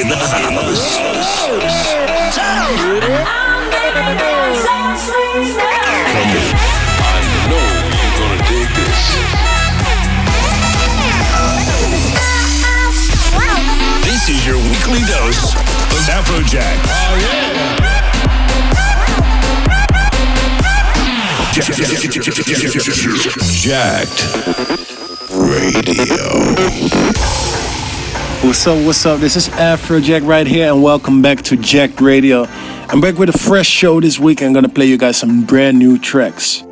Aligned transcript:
in 0.00 0.08
the 0.08 0.16
house. 0.16 0.98
This 14.02 14.28
is 14.30 14.46
your 14.46 14.56
weekly 14.56 15.00
dose 15.06 15.54
of 15.54 16.02
Afrojack. 16.10 16.78
Oh 16.88 17.16
yeah. 17.20 17.54
Jacked 23.62 24.20
Radio. 25.30 26.24
What's 28.44 28.66
up, 28.66 28.84
what's 28.84 29.06
up? 29.06 29.20
This 29.20 29.36
is 29.36 29.48
Afrojack 29.48 30.26
right 30.26 30.46
here, 30.46 30.70
and 30.70 30.82
welcome 30.82 31.22
back 31.22 31.40
to 31.44 31.56
Jacked 31.56 32.02
Radio. 32.02 32.44
I'm 32.90 33.00
back 33.00 33.16
with 33.16 33.30
a 33.30 33.38
fresh 33.38 33.66
show 33.66 34.02
this 34.02 34.18
week. 34.18 34.42
I'm 34.42 34.52
gonna 34.52 34.68
play 34.68 34.84
you 34.84 34.98
guys 34.98 35.16
some 35.16 35.44
brand 35.44 35.78
new 35.78 35.98
tracks. 35.98 36.62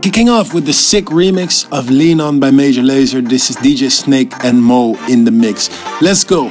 Kicking 0.00 0.30
off 0.30 0.54
with 0.54 0.64
the 0.64 0.72
sick 0.72 1.04
remix 1.04 1.70
of 1.72 1.90
Lean 1.90 2.22
On 2.22 2.40
by 2.40 2.50
Major 2.50 2.80
Lazer. 2.80 3.20
This 3.20 3.50
is 3.50 3.56
DJ 3.56 3.92
Snake 3.92 4.32
and 4.42 4.62
Mo 4.62 4.96
in 5.10 5.24
the 5.24 5.30
mix. 5.30 5.68
Let's 6.00 6.24
go. 6.24 6.50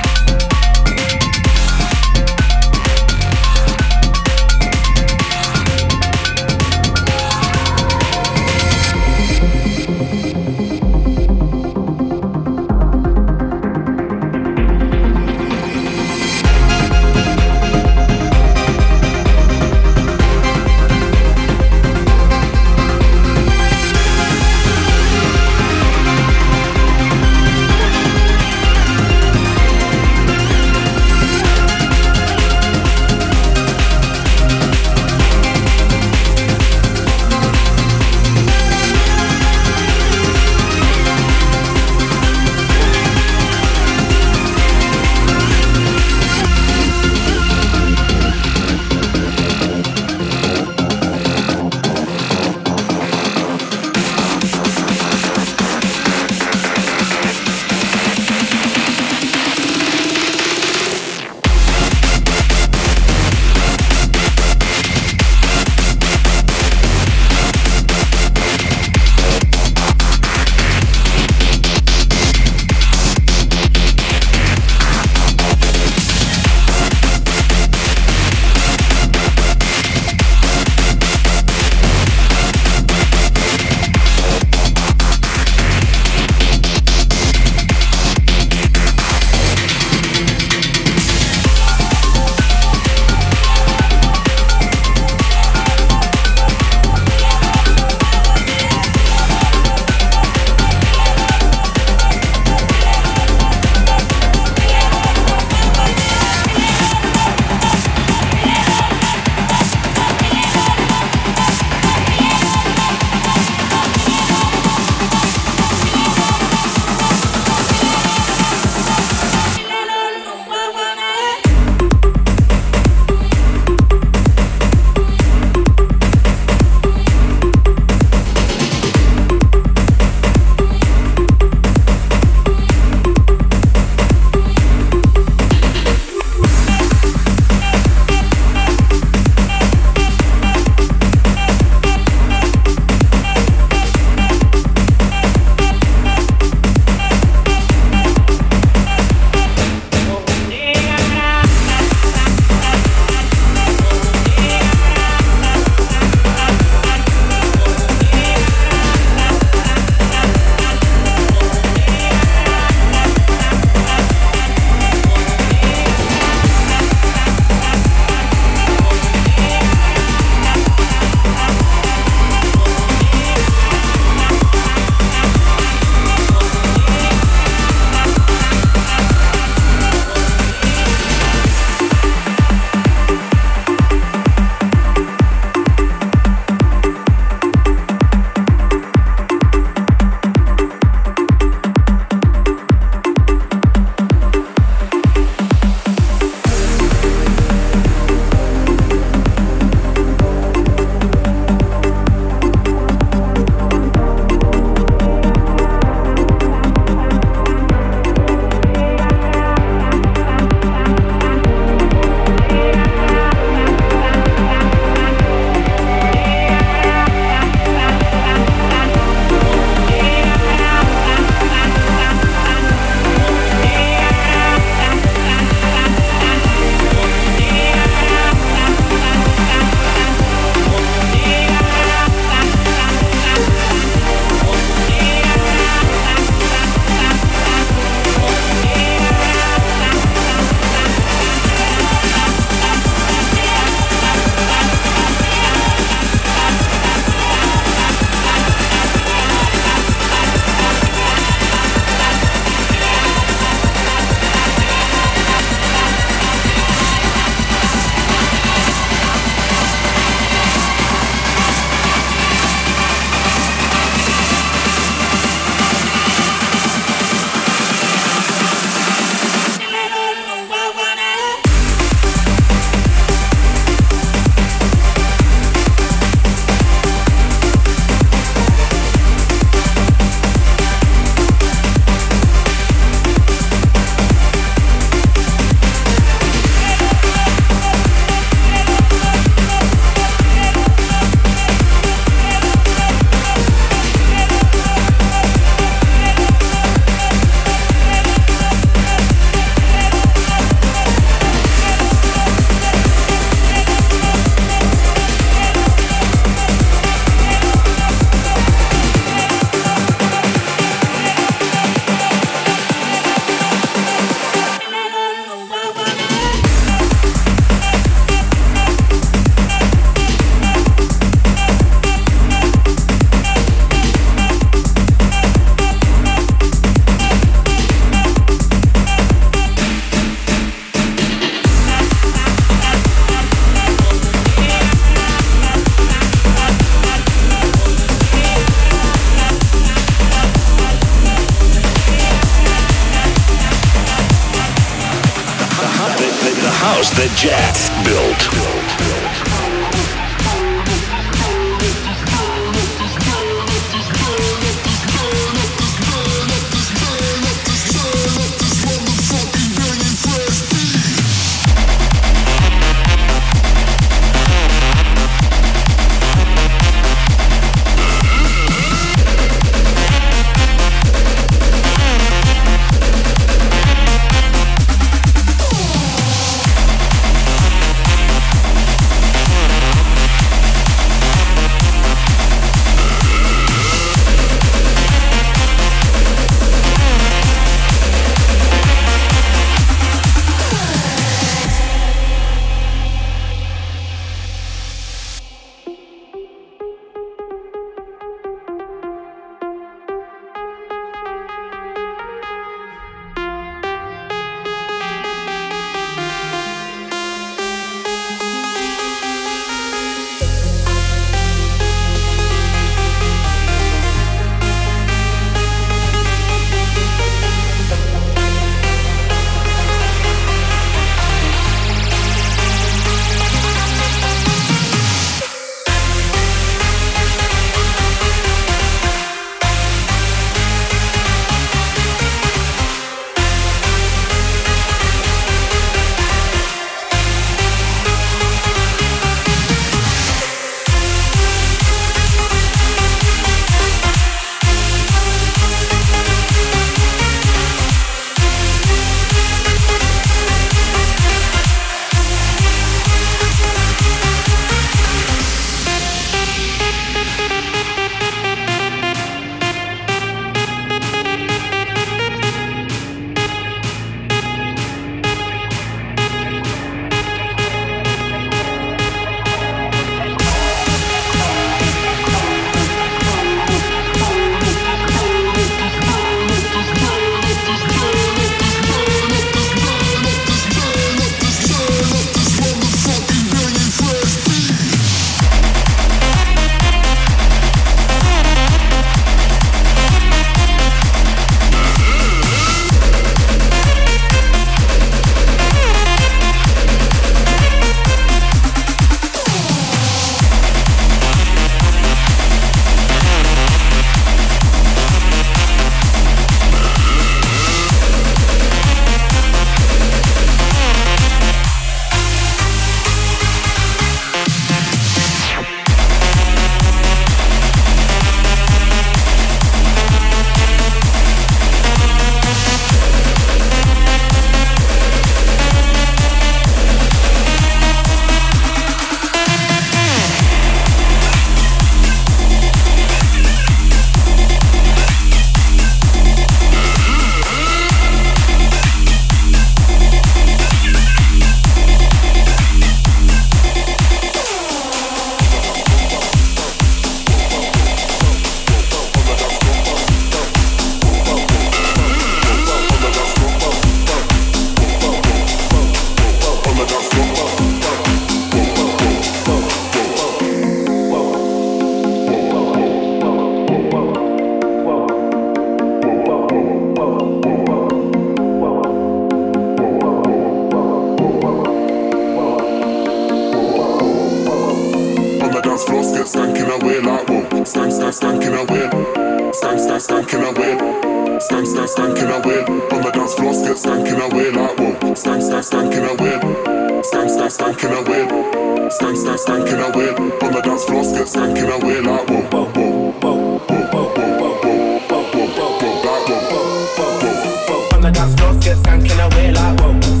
get 598.39 598.57
skanking 598.57 598.99
away 598.99 599.31
like 599.31 599.59
whoa. 599.59 600.00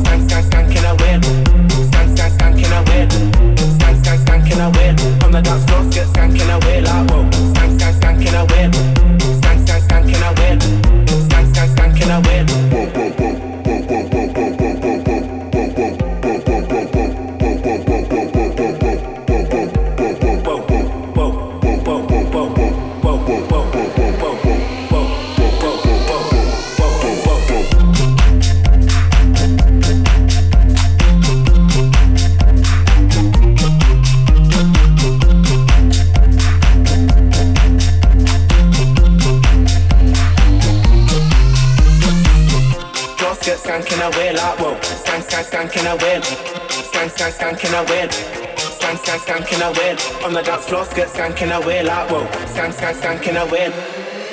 Floor, 50.71 50.85
skirt 50.85 51.09
skanking 51.09 51.51
away 51.51 51.83
like 51.83 52.09
whoa. 52.09 52.23
Skank, 52.47 52.71
skank, 52.71 52.95
skanking 52.95 53.35
away. 53.45 53.71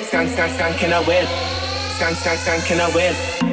Skank, 0.07 0.29
skank, 0.29 0.55
skanking 0.55 1.03
away. 1.03 1.25
Skank, 1.97 2.15
skank, 2.15 2.37
skanking 2.37 2.79
away. 2.79 3.48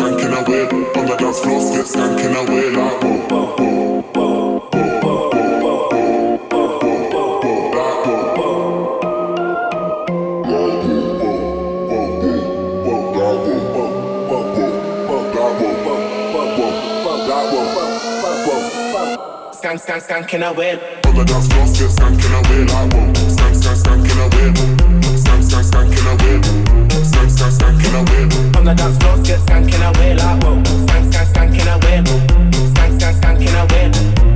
Skanking 0.00 0.32
away. 0.32 0.62
On 0.96 1.06
the 1.06 1.16
dance 1.16 1.40
floor, 1.40 1.60
still 1.60 1.84
skanking 1.84 2.34
away 2.36 2.70
like 2.70 3.02
whoa. 3.02 3.50
Skank, 19.52 19.78
skank, 19.78 20.02
skanking 20.06 20.44
away. 20.50 20.72
On 20.74 20.99
the 21.20 21.32
dance 21.32 21.48
floor, 21.48 21.66
still 21.66 21.88
skanking 21.88 22.32
away 22.32 22.64
like 22.64 22.92
whoa. 22.92 23.12
Skank, 23.28 23.56
skank, 23.56 23.80
away. 24.24 24.52
Skank, 25.20 25.42
skank, 25.44 25.66
skanking 25.68 26.06
away. 26.12 26.40
Skank, 27.04 27.30
skank, 27.30 27.56
away. 28.00 28.56
On 28.56 28.64
the 28.64 28.74
dance 28.74 28.96
floor, 28.98 29.16
away 29.82 30.14
like 30.14 30.42
whoa. 30.42 30.62
Skank, 30.86 31.12
skank, 31.12 31.28
skanking 31.32 31.68
away. 31.74 32.02
Skank, 32.72 32.92
skank, 32.98 33.20
away. 33.60 34.29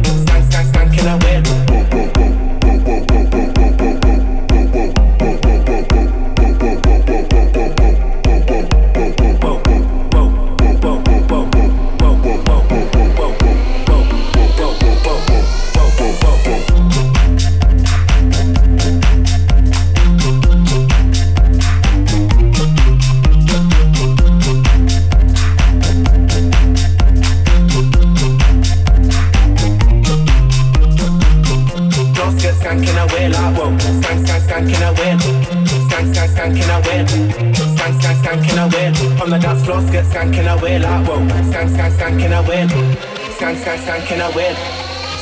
Skank, 43.84 44.02
skank, 44.04 44.06
skanking 44.06 44.32
away. 44.32 44.54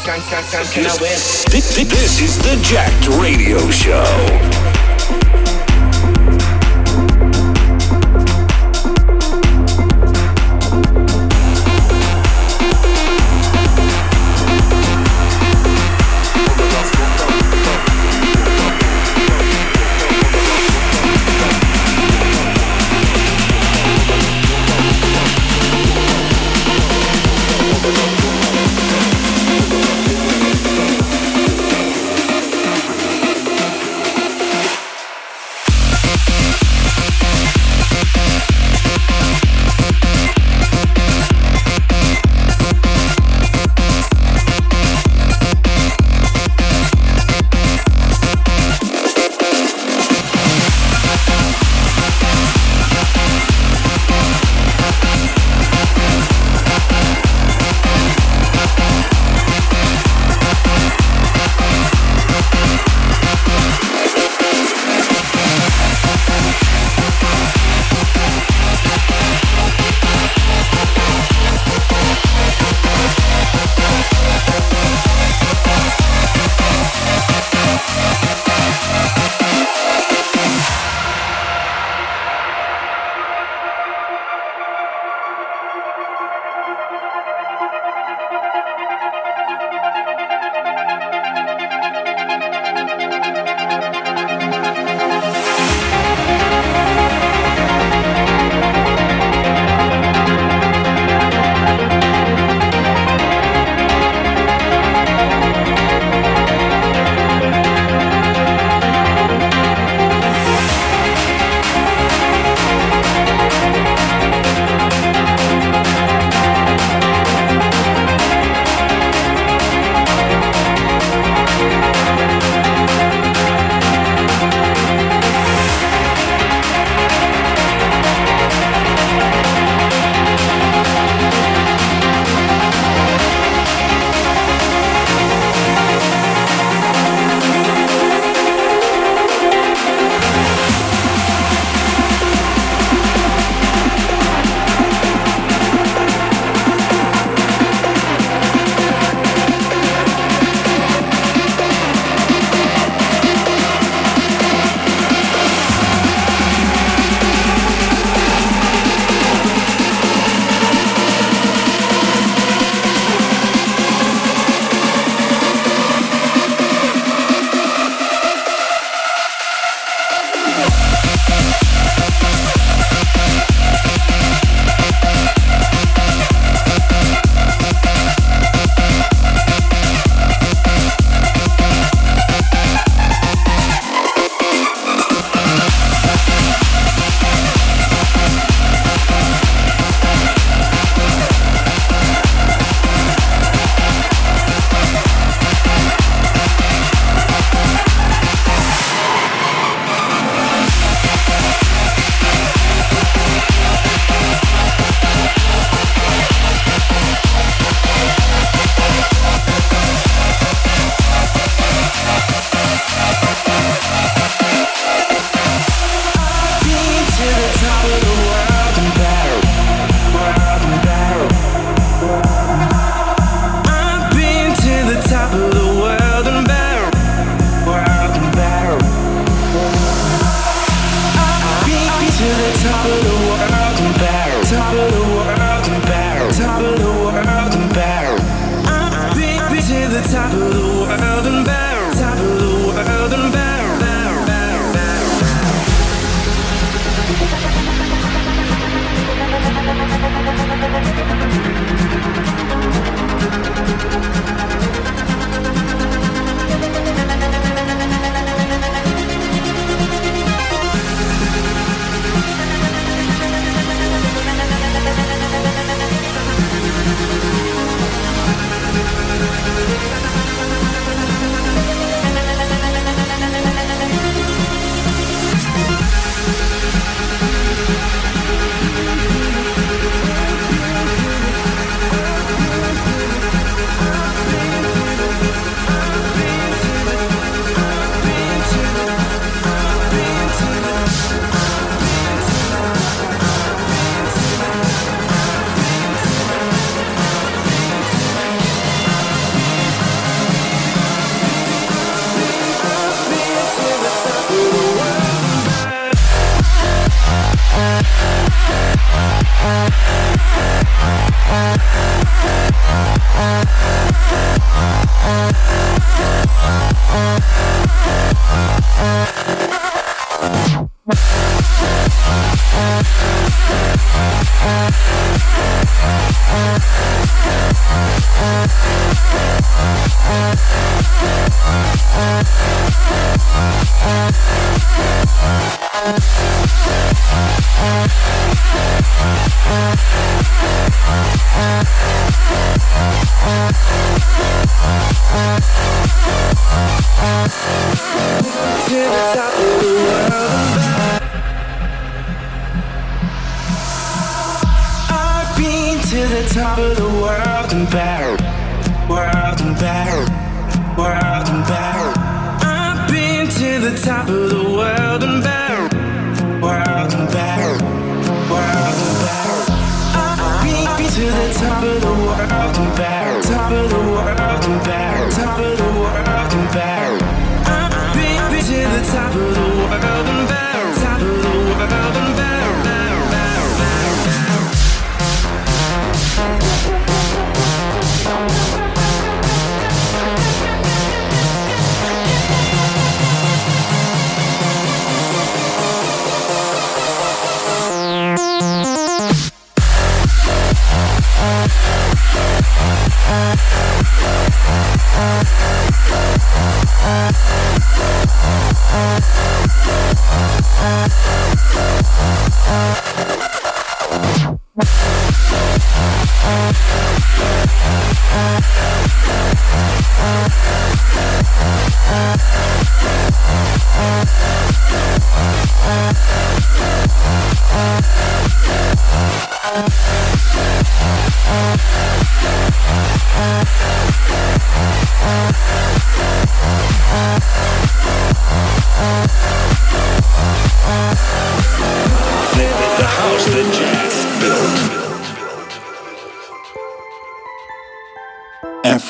Skank, 0.02 0.22
skank, 0.22 0.44
skanking 0.44 0.98
away. 0.98 1.08
This, 1.10 1.74
this- 1.76 1.88
this 1.88 2.20
is 2.20 2.38
the 2.38 2.56
Jacked 2.62 3.08
Radio 3.20 3.58
Show. 3.70 4.51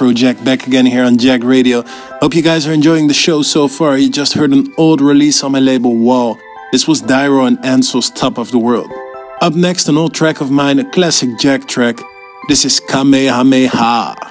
Afrojack 0.02 0.44
back 0.44 0.66
again 0.66 0.84
here 0.84 1.04
on 1.04 1.16
Jacked 1.16 1.44
Radio. 1.44 1.82
Hope 2.20 2.34
you 2.34 2.42
guys 2.42 2.66
are 2.66 2.72
enjoying 2.72 3.06
the 3.06 3.14
show 3.14 3.40
so 3.42 3.68
far. 3.68 3.96
You 3.96 4.10
just 4.10 4.32
heard 4.32 4.52
an 4.52 4.74
old 4.76 5.00
release 5.00 5.44
on 5.44 5.52
my 5.52 5.60
label 5.60 5.94
Wall. 5.94 6.36
This 6.72 6.88
was 6.88 7.00
Dyro 7.00 7.46
and 7.46 7.64
Ansel's 7.64 8.10
Top 8.10 8.36
of 8.36 8.50
the 8.50 8.58
World. 8.58 8.90
Up 9.40 9.54
next, 9.54 9.88
an 9.88 9.96
old 9.96 10.12
track 10.12 10.40
of 10.40 10.50
mine, 10.50 10.80
a 10.80 10.90
classic 10.90 11.38
Jack 11.38 11.68
track. 11.68 12.00
This 12.48 12.64
is 12.64 12.80
Kamehameha. 12.80 14.21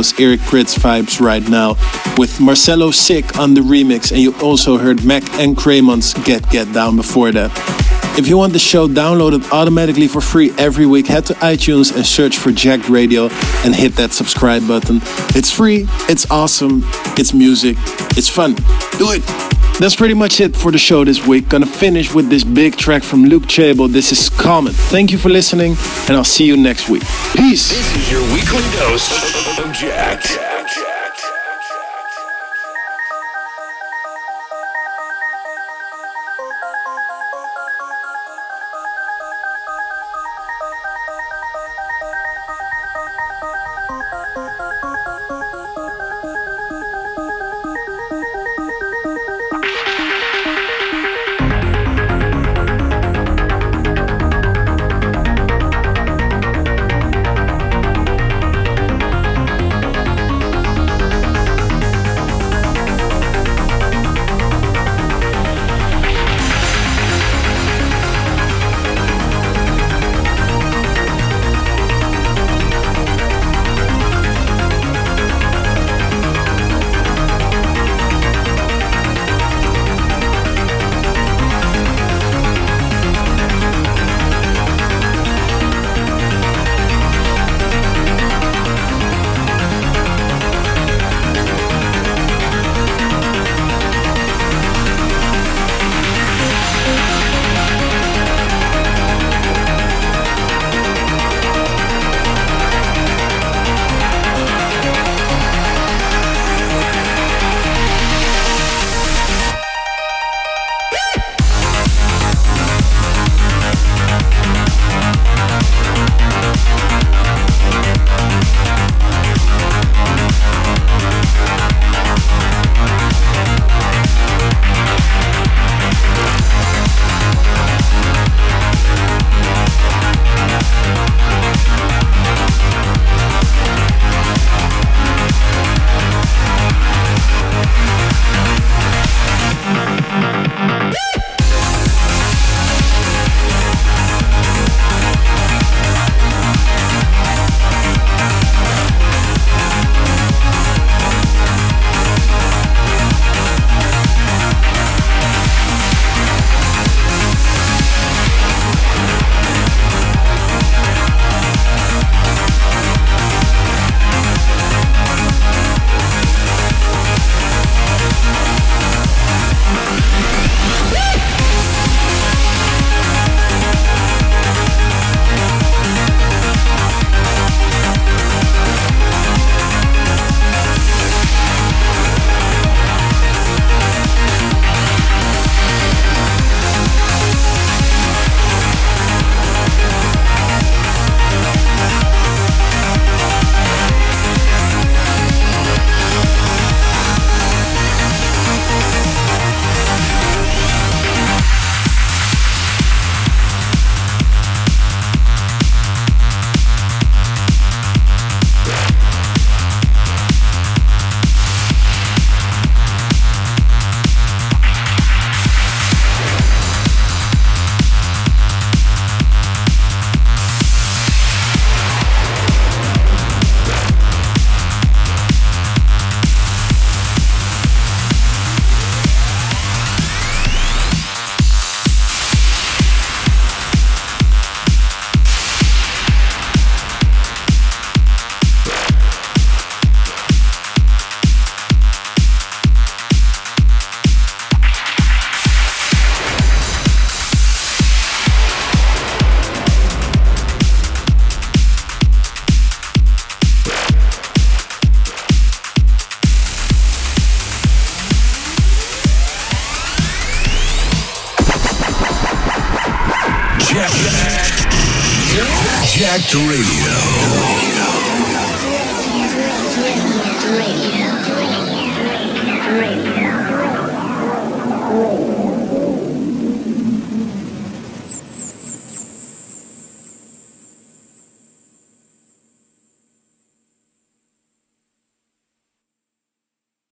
Those 0.00 0.18
Eric 0.18 0.40
Prydz 0.40 0.78
vibes 0.78 1.20
right 1.20 1.46
now 1.46 1.76
with 2.16 2.40
Marcelo 2.40 2.90
Sick 2.90 3.38
on 3.38 3.52
the 3.52 3.60
remix, 3.60 4.10
and 4.10 4.18
you 4.18 4.34
also 4.40 4.78
heard 4.78 5.04
Mac 5.04 5.22
and 5.34 5.54
Craymon's 5.54 6.14
Get 6.24 6.48
Get 6.48 6.72
Down 6.72 6.96
before 6.96 7.30
that. 7.32 7.50
If 8.18 8.26
you 8.26 8.38
want 8.38 8.54
the 8.54 8.58
show 8.58 8.88
downloaded 8.88 9.50
automatically 9.50 10.08
for 10.08 10.22
free 10.22 10.52
every 10.56 10.86
week, 10.86 11.06
head 11.06 11.26
to 11.26 11.34
iTunes 11.34 11.94
and 11.94 12.06
search 12.06 12.38
for 12.38 12.50
Jacked 12.50 12.88
Radio 12.88 13.28
and 13.62 13.74
hit 13.74 13.94
that 13.96 14.12
subscribe 14.12 14.66
button. 14.66 15.00
It's 15.36 15.50
free, 15.50 15.84
it's 16.08 16.30
awesome, 16.30 16.80
it's 17.18 17.34
music, 17.34 17.76
it's 18.16 18.30
fun. 18.30 18.54
Do 18.96 19.10
it! 19.10 19.59
That's 19.78 19.96
pretty 19.96 20.14
much 20.14 20.40
it 20.40 20.54
for 20.54 20.70
the 20.70 20.78
show 20.78 21.04
this 21.04 21.26
week. 21.26 21.48
Gonna 21.48 21.66
finish 21.66 22.12
with 22.14 22.28
this 22.28 22.44
big 22.44 22.76
track 22.76 23.02
from 23.02 23.24
Luke 23.24 23.46
Chable. 23.46 23.88
This 23.88 24.12
is 24.12 24.28
Common. 24.28 24.72
Thank 24.72 25.10
you 25.12 25.18
for 25.18 25.30
listening, 25.30 25.76
and 26.06 26.16
I'll 26.16 26.24
see 26.24 26.44
you 26.44 26.56
next 26.56 26.88
week. 26.88 27.02
Peace. 27.34 27.70
This 27.70 27.96
is 27.96 28.10
your 28.10 28.22
weekly 28.32 28.62
dose 28.76 29.58
of 29.58 29.72
Jacked. 29.72 30.49